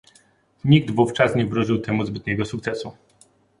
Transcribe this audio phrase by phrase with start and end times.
[0.63, 2.91] Nikt wówczas nie wróżył temu zbytniego sukcesu